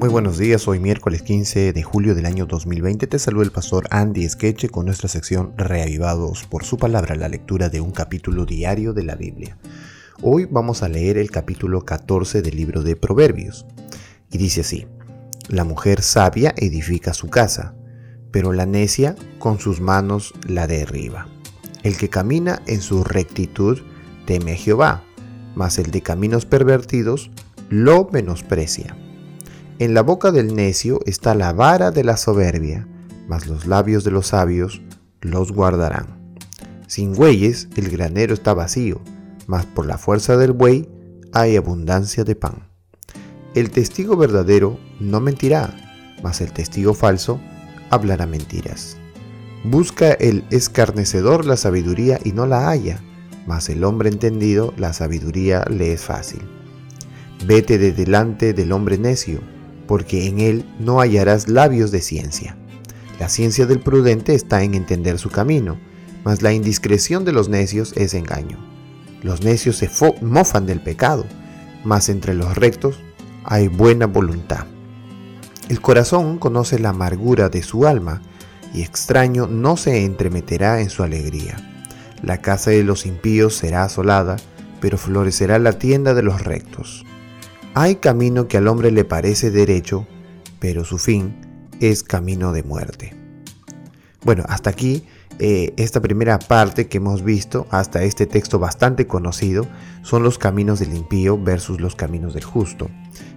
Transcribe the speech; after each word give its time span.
Muy 0.00 0.08
buenos 0.08 0.38
días, 0.38 0.66
hoy 0.66 0.78
miércoles 0.78 1.20
15 1.20 1.74
de 1.74 1.82
julio 1.82 2.14
del 2.14 2.24
año 2.24 2.46
2020 2.46 3.06
te 3.06 3.18
saluda 3.18 3.44
el 3.44 3.52
pastor 3.52 3.86
Andy 3.90 4.26
Skeche 4.26 4.70
con 4.70 4.86
nuestra 4.86 5.10
sección 5.10 5.52
Reavivados 5.58 6.44
por 6.44 6.64
su 6.64 6.78
palabra, 6.78 7.16
la 7.16 7.28
lectura 7.28 7.68
de 7.68 7.82
un 7.82 7.90
capítulo 7.90 8.46
diario 8.46 8.94
de 8.94 9.02
la 9.02 9.14
Biblia. 9.14 9.58
Hoy 10.22 10.48
vamos 10.50 10.82
a 10.82 10.88
leer 10.88 11.18
el 11.18 11.30
capítulo 11.30 11.84
14 11.84 12.40
del 12.40 12.56
libro 12.56 12.82
de 12.82 12.96
Proverbios 12.96 13.66
y 14.30 14.38
dice 14.38 14.62
así, 14.62 14.86
La 15.48 15.64
mujer 15.64 16.00
sabia 16.00 16.54
edifica 16.56 17.12
su 17.12 17.28
casa, 17.28 17.74
pero 18.30 18.54
la 18.54 18.64
necia 18.64 19.16
con 19.38 19.60
sus 19.60 19.82
manos 19.82 20.32
la 20.48 20.66
derriba. 20.66 21.28
El 21.82 21.98
que 21.98 22.08
camina 22.08 22.62
en 22.66 22.80
su 22.80 23.04
rectitud 23.04 23.80
teme 24.24 24.52
a 24.52 24.56
Jehová, 24.56 25.04
mas 25.54 25.76
el 25.76 25.90
de 25.90 26.00
caminos 26.00 26.46
pervertidos 26.46 27.30
lo 27.68 28.08
menosprecia. 28.10 28.96
En 29.80 29.94
la 29.94 30.02
boca 30.02 30.30
del 30.30 30.54
necio 30.54 31.00
está 31.06 31.34
la 31.34 31.54
vara 31.54 31.90
de 31.90 32.04
la 32.04 32.18
soberbia, 32.18 32.86
mas 33.26 33.46
los 33.46 33.66
labios 33.66 34.04
de 34.04 34.10
los 34.10 34.26
sabios 34.26 34.82
los 35.22 35.52
guardarán. 35.52 36.36
Sin 36.86 37.14
bueyes 37.14 37.66
el 37.76 37.88
granero 37.88 38.34
está 38.34 38.52
vacío, 38.52 39.00
mas 39.46 39.64
por 39.64 39.86
la 39.86 39.96
fuerza 39.96 40.36
del 40.36 40.52
buey 40.52 40.86
hay 41.32 41.56
abundancia 41.56 42.24
de 42.24 42.36
pan. 42.36 42.68
El 43.54 43.70
testigo 43.70 44.18
verdadero 44.18 44.78
no 45.00 45.18
mentirá, 45.18 45.74
mas 46.22 46.42
el 46.42 46.52
testigo 46.52 46.92
falso 46.92 47.40
hablará 47.88 48.26
mentiras. 48.26 48.98
Busca 49.64 50.12
el 50.12 50.44
escarnecedor 50.50 51.46
la 51.46 51.56
sabiduría 51.56 52.20
y 52.22 52.32
no 52.32 52.44
la 52.44 52.68
halla, 52.68 53.00
mas 53.46 53.70
el 53.70 53.84
hombre 53.84 54.10
entendido 54.10 54.74
la 54.76 54.92
sabiduría 54.92 55.64
le 55.70 55.94
es 55.94 56.02
fácil. 56.02 56.42
Vete 57.46 57.78
de 57.78 57.92
delante 57.92 58.52
del 58.52 58.72
hombre 58.72 58.98
necio, 58.98 59.40
porque 59.90 60.28
en 60.28 60.38
él 60.38 60.64
no 60.78 61.00
hallarás 61.00 61.48
labios 61.48 61.90
de 61.90 62.00
ciencia. 62.00 62.56
La 63.18 63.28
ciencia 63.28 63.66
del 63.66 63.80
prudente 63.80 64.36
está 64.36 64.62
en 64.62 64.74
entender 64.74 65.18
su 65.18 65.30
camino, 65.30 65.80
mas 66.22 66.42
la 66.42 66.52
indiscreción 66.52 67.24
de 67.24 67.32
los 67.32 67.48
necios 67.48 67.92
es 67.96 68.14
engaño. 68.14 68.56
Los 69.20 69.42
necios 69.42 69.78
se 69.78 69.90
mofan 70.22 70.64
del 70.64 70.80
pecado, 70.80 71.26
mas 71.82 72.08
entre 72.08 72.34
los 72.34 72.54
rectos 72.54 73.00
hay 73.42 73.66
buena 73.66 74.06
voluntad. 74.06 74.64
El 75.68 75.80
corazón 75.80 76.38
conoce 76.38 76.78
la 76.78 76.90
amargura 76.90 77.48
de 77.48 77.64
su 77.64 77.84
alma, 77.84 78.22
y 78.72 78.82
extraño 78.82 79.48
no 79.48 79.76
se 79.76 80.04
entremeterá 80.04 80.80
en 80.82 80.90
su 80.90 81.02
alegría. 81.02 81.56
La 82.22 82.40
casa 82.40 82.70
de 82.70 82.84
los 82.84 83.06
impíos 83.06 83.56
será 83.56 83.82
asolada, 83.82 84.36
pero 84.80 84.98
florecerá 84.98 85.58
la 85.58 85.80
tienda 85.80 86.14
de 86.14 86.22
los 86.22 86.42
rectos. 86.42 87.04
Hay 87.74 87.96
camino 87.96 88.48
que 88.48 88.56
al 88.56 88.66
hombre 88.66 88.90
le 88.90 89.04
parece 89.04 89.52
derecho, 89.52 90.04
pero 90.58 90.84
su 90.84 90.98
fin 90.98 91.36
es 91.80 92.02
camino 92.02 92.52
de 92.52 92.64
muerte. 92.64 93.14
Bueno, 94.24 94.44
hasta 94.48 94.70
aquí 94.70 95.04
eh, 95.38 95.72
esta 95.76 96.00
primera 96.00 96.40
parte 96.40 96.88
que 96.88 96.98
hemos 96.98 97.22
visto, 97.22 97.68
hasta 97.70 98.02
este 98.02 98.26
texto 98.26 98.58
bastante 98.58 99.06
conocido, 99.06 99.66
son 100.02 100.24
los 100.24 100.36
caminos 100.36 100.80
del 100.80 100.94
impío 100.94 101.38
versus 101.38 101.80
los 101.80 101.94
caminos 101.94 102.34
del 102.34 102.42
justo. 102.42 102.90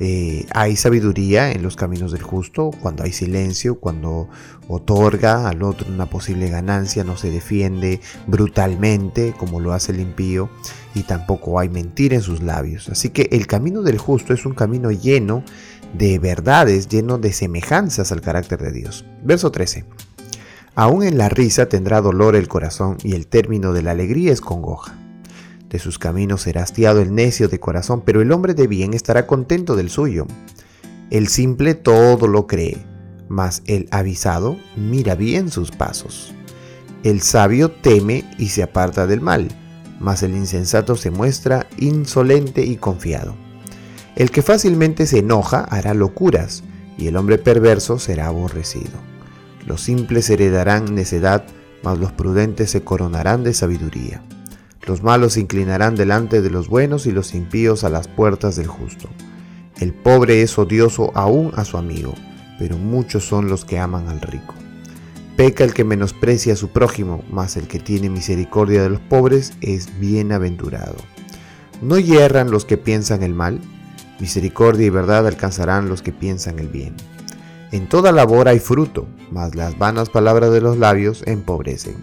Eh, 0.00 0.46
hay 0.52 0.74
sabiduría 0.74 1.52
en 1.52 1.62
los 1.62 1.76
caminos 1.76 2.10
del 2.10 2.22
justo, 2.22 2.70
cuando 2.82 3.04
hay 3.04 3.12
silencio, 3.12 3.78
cuando 3.78 4.28
otorga 4.66 5.48
al 5.48 5.62
otro 5.62 5.86
una 5.92 6.06
posible 6.06 6.48
ganancia, 6.48 7.04
no 7.04 7.16
se 7.16 7.30
defiende 7.30 8.00
brutalmente 8.26 9.34
como 9.38 9.60
lo 9.60 9.72
hace 9.72 9.92
el 9.92 10.00
impío 10.00 10.50
y 10.94 11.02
tampoco 11.02 11.60
hay 11.60 11.68
mentira 11.68 12.16
en 12.16 12.22
sus 12.22 12.42
labios. 12.42 12.88
Así 12.88 13.10
que 13.10 13.28
el 13.30 13.46
camino 13.46 13.82
del 13.82 13.98
justo 13.98 14.34
es 14.34 14.46
un 14.46 14.54
camino 14.54 14.90
lleno 14.90 15.44
de 15.96 16.18
verdades, 16.18 16.88
lleno 16.88 17.18
de 17.18 17.32
semejanzas 17.32 18.10
al 18.10 18.20
carácter 18.20 18.60
de 18.60 18.72
Dios. 18.72 19.04
Verso 19.22 19.52
13. 19.52 19.84
Aún 20.74 21.04
en 21.04 21.18
la 21.18 21.28
risa 21.28 21.68
tendrá 21.68 22.00
dolor 22.00 22.34
el 22.34 22.48
corazón 22.48 22.96
y 23.04 23.14
el 23.14 23.28
término 23.28 23.72
de 23.72 23.82
la 23.82 23.92
alegría 23.92 24.32
es 24.32 24.40
congoja. 24.40 25.03
De 25.74 25.80
sus 25.80 25.98
caminos 25.98 26.42
será 26.42 26.62
hastiado 26.62 27.02
el 27.02 27.16
necio 27.16 27.48
de 27.48 27.58
corazón, 27.58 28.02
pero 28.06 28.22
el 28.22 28.30
hombre 28.30 28.54
de 28.54 28.68
bien 28.68 28.94
estará 28.94 29.26
contento 29.26 29.74
del 29.74 29.90
suyo. 29.90 30.24
El 31.10 31.26
simple 31.26 31.74
todo 31.74 32.28
lo 32.28 32.46
cree, 32.46 32.86
mas 33.28 33.60
el 33.66 33.88
avisado 33.90 34.56
mira 34.76 35.16
bien 35.16 35.50
sus 35.50 35.72
pasos. 35.72 36.32
El 37.02 37.22
sabio 37.22 37.72
teme 37.72 38.24
y 38.38 38.50
se 38.50 38.62
aparta 38.62 39.08
del 39.08 39.20
mal, 39.20 39.48
mas 39.98 40.22
el 40.22 40.36
insensato 40.36 40.94
se 40.94 41.10
muestra 41.10 41.66
insolente 41.76 42.64
y 42.64 42.76
confiado. 42.76 43.34
El 44.14 44.30
que 44.30 44.42
fácilmente 44.42 45.06
se 45.06 45.18
enoja 45.18 45.64
hará 45.64 45.92
locuras, 45.92 46.62
y 46.96 47.08
el 47.08 47.16
hombre 47.16 47.36
perverso 47.36 47.98
será 47.98 48.28
aborrecido. 48.28 48.92
Los 49.66 49.80
simples 49.80 50.30
heredarán 50.30 50.94
necedad, 50.94 51.44
mas 51.82 51.98
los 51.98 52.12
prudentes 52.12 52.70
se 52.70 52.84
coronarán 52.84 53.42
de 53.42 53.54
sabiduría. 53.54 54.22
Los 54.86 55.02
malos 55.02 55.34
se 55.34 55.40
inclinarán 55.40 55.96
delante 55.96 56.42
de 56.42 56.50
los 56.50 56.68
buenos 56.68 57.06
y 57.06 57.12
los 57.12 57.34
impíos 57.34 57.84
a 57.84 57.88
las 57.88 58.06
puertas 58.06 58.56
del 58.56 58.66
justo. 58.66 59.08
El 59.80 59.94
pobre 59.94 60.42
es 60.42 60.58
odioso 60.58 61.10
aún 61.14 61.52
a 61.56 61.64
su 61.64 61.78
amigo, 61.78 62.14
pero 62.58 62.76
muchos 62.76 63.24
son 63.24 63.48
los 63.48 63.64
que 63.64 63.78
aman 63.78 64.08
al 64.08 64.20
rico. 64.20 64.54
Peca 65.36 65.64
el 65.64 65.74
que 65.74 65.84
menosprecia 65.84 66.52
a 66.52 66.56
su 66.56 66.68
prójimo, 66.68 67.24
mas 67.30 67.56
el 67.56 67.66
que 67.66 67.80
tiene 67.80 68.08
misericordia 68.08 68.82
de 68.82 68.90
los 68.90 69.00
pobres 69.00 69.54
es 69.62 69.98
bienaventurado. 69.98 70.96
¿No 71.82 71.98
hierran 71.98 72.50
los 72.50 72.64
que 72.64 72.76
piensan 72.76 73.22
el 73.22 73.34
mal? 73.34 73.60
Misericordia 74.20 74.86
y 74.86 74.90
verdad 74.90 75.26
alcanzarán 75.26 75.88
los 75.88 76.02
que 76.02 76.12
piensan 76.12 76.58
el 76.58 76.68
bien. 76.68 76.94
En 77.72 77.88
toda 77.88 78.12
labor 78.12 78.46
hay 78.48 78.60
fruto, 78.60 79.08
mas 79.32 79.56
las 79.56 79.76
vanas 79.76 80.08
palabras 80.08 80.52
de 80.52 80.60
los 80.60 80.78
labios 80.78 81.24
empobrecen. 81.26 81.96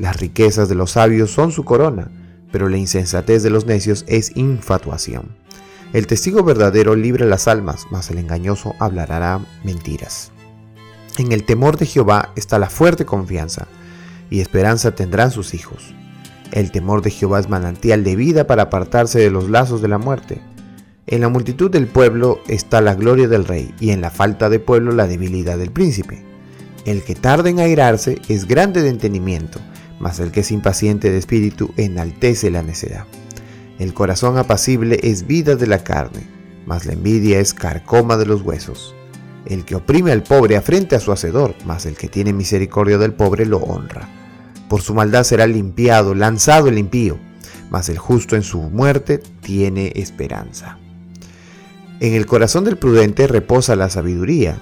Las 0.00 0.18
riquezas 0.18 0.70
de 0.70 0.74
los 0.74 0.92
sabios 0.92 1.30
son 1.30 1.52
su 1.52 1.62
corona, 1.66 2.10
pero 2.50 2.70
la 2.70 2.78
insensatez 2.78 3.42
de 3.42 3.50
los 3.50 3.66
necios 3.66 4.06
es 4.08 4.34
infatuación. 4.34 5.36
El 5.92 6.06
testigo 6.06 6.42
verdadero 6.42 6.96
libra 6.96 7.26
las 7.26 7.46
almas, 7.46 7.86
mas 7.90 8.10
el 8.10 8.16
engañoso 8.16 8.74
hablará 8.78 9.44
mentiras. 9.62 10.32
En 11.18 11.32
el 11.32 11.44
temor 11.44 11.76
de 11.76 11.84
Jehová 11.84 12.32
está 12.34 12.58
la 12.58 12.70
fuerte 12.70 13.04
confianza, 13.04 13.68
y 14.30 14.40
esperanza 14.40 14.92
tendrán 14.92 15.32
sus 15.32 15.52
hijos. 15.52 15.94
El 16.50 16.70
temor 16.70 17.02
de 17.02 17.10
Jehová 17.10 17.38
es 17.38 17.50
manantial 17.50 18.02
de 18.02 18.16
vida 18.16 18.46
para 18.46 18.62
apartarse 18.62 19.18
de 19.18 19.30
los 19.30 19.50
lazos 19.50 19.82
de 19.82 19.88
la 19.88 19.98
muerte. 19.98 20.40
En 21.08 21.20
la 21.20 21.28
multitud 21.28 21.70
del 21.70 21.88
pueblo 21.88 22.40
está 22.48 22.80
la 22.80 22.94
gloria 22.94 23.28
del 23.28 23.44
rey, 23.44 23.74
y 23.80 23.90
en 23.90 24.00
la 24.00 24.10
falta 24.10 24.48
de 24.48 24.60
pueblo 24.60 24.92
la 24.92 25.06
debilidad 25.06 25.58
del 25.58 25.72
príncipe. 25.72 26.24
El 26.86 27.02
que 27.02 27.14
tarda 27.14 27.50
en 27.50 27.58
airarse 27.58 28.18
es 28.28 28.46
grande 28.46 28.80
de 28.80 28.88
entendimiento, 28.88 29.60
mas 30.00 30.18
el 30.18 30.32
que 30.32 30.40
es 30.40 30.50
impaciente 30.50 31.10
de 31.10 31.18
espíritu 31.18 31.72
enaltece 31.76 32.50
la 32.50 32.62
necedad. 32.62 33.04
El 33.78 33.94
corazón 33.94 34.36
apacible 34.38 34.98
es 35.02 35.26
vida 35.26 35.54
de 35.54 35.66
la 35.66 35.84
carne, 35.84 36.26
mas 36.66 36.86
la 36.86 36.94
envidia 36.94 37.38
es 37.38 37.54
carcoma 37.54 38.16
de 38.16 38.26
los 38.26 38.42
huesos. 38.42 38.94
El 39.46 39.64
que 39.64 39.76
oprime 39.76 40.12
al 40.12 40.22
pobre 40.22 40.56
afrenta 40.56 40.96
a 40.96 41.00
su 41.00 41.12
hacedor, 41.12 41.54
mas 41.64 41.86
el 41.86 41.94
que 41.94 42.08
tiene 42.08 42.32
misericordia 42.32 42.98
del 42.98 43.14
pobre 43.14 43.46
lo 43.46 43.58
honra. 43.58 44.08
Por 44.68 44.82
su 44.82 44.94
maldad 44.94 45.24
será 45.24 45.46
limpiado, 45.46 46.14
lanzado 46.14 46.68
el 46.68 46.78
impío, 46.78 47.18
mas 47.70 47.88
el 47.88 47.98
justo 47.98 48.36
en 48.36 48.42
su 48.42 48.60
muerte 48.60 49.18
tiene 49.40 49.92
esperanza. 49.96 50.78
En 52.00 52.14
el 52.14 52.26
corazón 52.26 52.64
del 52.64 52.78
prudente 52.78 53.26
reposa 53.26 53.76
la 53.76 53.90
sabiduría, 53.90 54.60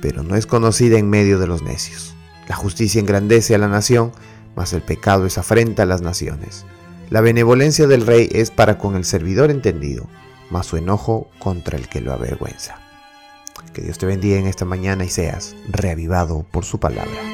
pero 0.00 0.22
no 0.22 0.36
es 0.36 0.46
conocida 0.46 0.98
en 0.98 1.08
medio 1.08 1.38
de 1.38 1.46
los 1.46 1.62
necios. 1.62 2.14
La 2.48 2.56
justicia 2.56 3.00
engrandece 3.00 3.54
a 3.54 3.58
la 3.58 3.68
nación, 3.68 4.12
mas 4.56 4.72
el 4.72 4.82
pecado 4.82 5.26
es 5.26 5.38
afrenta 5.38 5.82
a 5.82 5.86
las 5.86 6.02
naciones. 6.02 6.64
La 7.10 7.20
benevolencia 7.20 7.86
del 7.86 8.06
rey 8.06 8.28
es 8.32 8.50
para 8.50 8.78
con 8.78 8.96
el 8.96 9.04
servidor 9.04 9.50
entendido, 9.50 10.06
mas 10.50 10.66
su 10.66 10.76
enojo 10.76 11.28
contra 11.38 11.76
el 11.76 11.88
que 11.88 12.00
lo 12.00 12.12
avergüenza. 12.12 12.80
Que 13.72 13.82
Dios 13.82 13.98
te 13.98 14.06
bendiga 14.06 14.38
en 14.38 14.46
esta 14.46 14.64
mañana 14.64 15.04
y 15.04 15.08
seas 15.08 15.54
reavivado 15.68 16.44
por 16.50 16.64
su 16.64 16.78
palabra. 16.78 17.31